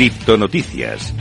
[0.00, 1.12] Criptonoticias.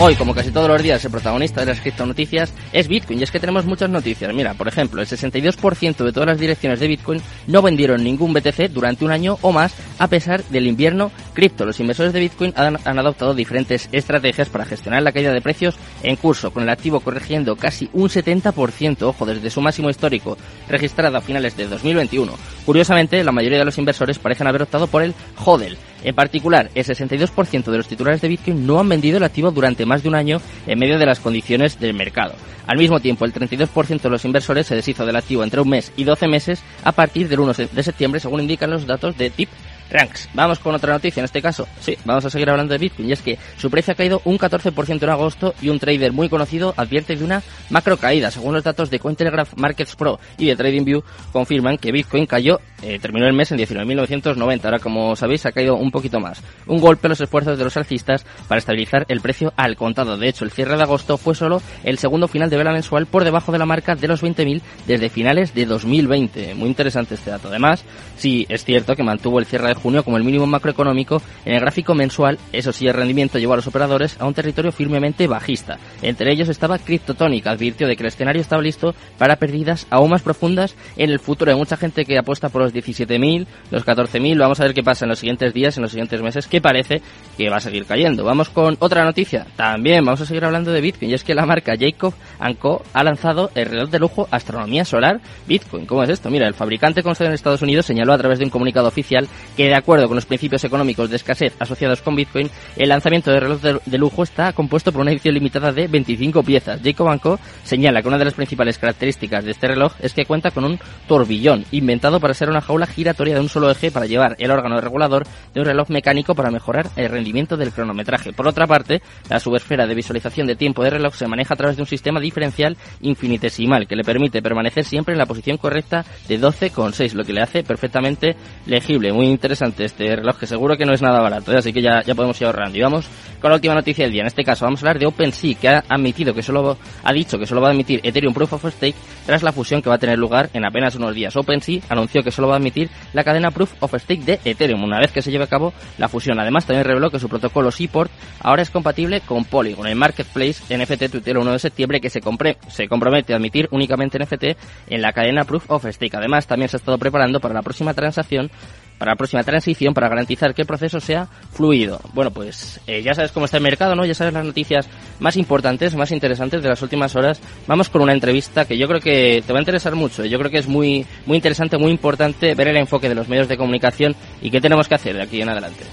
[0.00, 3.20] Hoy, como casi todos los días, el protagonista de las criptonoticias es Bitcoin.
[3.20, 4.34] Y es que tenemos muchas noticias.
[4.34, 8.70] Mira, por ejemplo, el 62% de todas las direcciones de Bitcoin no vendieron ningún BTC
[8.72, 11.64] durante un año o más a pesar del invierno cripto.
[11.64, 16.16] Los inversores de Bitcoin han, adoptado diferentes estrategias para gestionar la caída de precios en
[16.16, 20.36] curso, con el activo corrigiendo casi un 70%, ojo, desde su máximo histórico,
[20.68, 22.32] registrado a finales de 2021.
[22.66, 25.14] Curiosamente, la mayoría de los inversores parecen haber optado por el
[25.44, 25.76] HODL.
[26.04, 29.84] En particular, el 62% de los titulares de Bitcoin no han vendido el activo durante
[29.84, 32.34] más de un año en medio de las condiciones del mercado.
[32.66, 35.92] Al mismo tiempo, el 32% de los inversores se deshizo del activo entre un mes
[35.96, 39.48] y 12 meses a partir del 1 de septiembre, según indican los datos de TIP
[39.90, 40.28] Ranks.
[40.34, 41.66] Vamos con otra noticia en este caso.
[41.80, 44.38] Sí, vamos a seguir hablando de Bitcoin y es que su precio ha caído un
[44.38, 48.30] 14% en agosto y un trader muy conocido advierte de una macro caída.
[48.30, 52.98] Según los datos de Cointelegraph Markets Pro y de TradingView confirman que Bitcoin cayó, eh,
[52.98, 54.64] terminó el mes en 19.990.
[54.64, 56.42] Ahora, como sabéis, ha caído un poquito más.
[56.66, 60.16] Un golpe a los esfuerzos de los alcistas para estabilizar el precio al contado.
[60.16, 63.24] De hecho, el cierre de agosto fue solo el segundo final de vela mensual por
[63.24, 66.54] debajo de la marca de los 20.000 desde finales de 2020.
[66.54, 67.48] Muy interesante este dato.
[67.48, 67.84] Además,
[68.16, 71.60] sí, es cierto que mantuvo el cierre de junio como el mínimo macroeconómico, en el
[71.60, 75.78] gráfico mensual, eso sí, el rendimiento llevó a los operadores a un territorio firmemente bajista.
[76.02, 80.22] Entre ellos estaba Cryptotonic, advirtió de que el escenario estaba listo para pérdidas aún más
[80.22, 81.50] profundas en el futuro.
[81.50, 85.04] Hay mucha gente que apuesta por los 17.000, los 14.000, vamos a ver qué pasa
[85.04, 87.02] en los siguientes días, en los siguientes meses, que parece
[87.36, 88.24] que va a seguir cayendo.
[88.24, 91.46] Vamos con otra noticia, también vamos a seguir hablando de Bitcoin, y es que la
[91.46, 92.14] marca Jacob
[92.60, 92.82] Co.
[92.92, 95.86] ha lanzado el reloj de lujo Astronomía Solar Bitcoin.
[95.86, 96.30] ¿Cómo es esto?
[96.30, 99.28] Mira, el fabricante con sede en Estados Unidos señaló a través de un comunicado oficial
[99.56, 103.40] que de acuerdo con los principios económicos de escasez asociados con Bitcoin, el lanzamiento de
[103.40, 106.80] reloj de, lujo está compuesto por una edición limitada de 25 piezas.
[106.82, 107.38] Jacob Co.
[107.64, 110.78] señala que una de las principales características de este reloj es que cuenta con un
[111.06, 114.80] tourbillón, inventado para ser una jaula giratoria de un solo eje para llevar el órgano
[114.80, 118.32] regulador de un reloj mecánico para mejorar el rendimiento del cronometraje.
[118.32, 121.76] Por otra parte, la subesfera de visualización de tiempo de reloj se maneja a través
[121.76, 126.40] de un sistema diferencial infinitesimal que le permite permanecer siempre en la posición correcta de
[126.40, 129.12] 12,6, lo que le hace perfectamente legible.
[129.12, 131.58] Muy interesante este reloj que seguro que no es nada barato, ¿eh?
[131.58, 132.76] así que ya, ya podemos ir ahorrando.
[132.76, 133.08] Y vamos
[133.40, 134.22] con la última noticia del día.
[134.22, 137.38] En este caso vamos a hablar de OpenSea, que ha admitido que solo ha dicho
[137.38, 138.96] que solo va a admitir Ethereum Proof of Stake
[139.26, 141.36] tras la fusión que va a tener lugar en apenas unos días.
[141.36, 144.98] OpenSea anunció que solo va a admitir la cadena Proof of Stake de Ethereum una
[144.98, 146.38] vez que se lleve a cabo la fusión.
[146.40, 148.10] Además también reveló que su protocolo Seaport
[148.40, 152.20] ahora es compatible con Polygon, el marketplace NFT tuitero 1 de septiembre que se,
[152.68, 154.44] se compromete a admitir únicamente NFT
[154.88, 156.16] en la cadena Proof of Stake.
[156.16, 158.50] Además también se ha estado preparando para la próxima transacción
[158.98, 162.00] para la próxima transición para garantizar que el proceso sea fluido.
[162.12, 164.04] Bueno, pues eh, ya sabes cómo está el mercado, ¿no?
[164.04, 164.88] Ya sabes las noticias
[165.20, 167.40] más importantes, más interesantes de las últimas horas.
[167.66, 170.24] Vamos con una entrevista que yo creo que te va a interesar mucho.
[170.24, 173.48] Yo creo que es muy, muy interesante, muy importante ver el enfoque de los medios
[173.48, 175.84] de comunicación y qué tenemos que hacer de aquí en adelante.